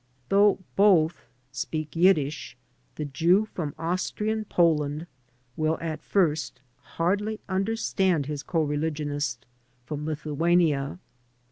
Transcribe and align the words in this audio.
Though 0.29 0.57
both 0.75 1.27
speak 1.51 1.95
Yiddish, 1.95 2.57
the 2.95 3.05
Jew 3.05 3.45
from 3.45 3.75
Austrian 3.77 4.45
Poland 4.45 5.05
will 5.55 5.77
at 5.79 6.01
first 6.01 6.59
hardly 6.97 7.39
imderstand 7.47 8.25
his 8.25 8.41
coreligionist 8.41 9.45
from 9.85 10.07
Lithuania. 10.07 10.97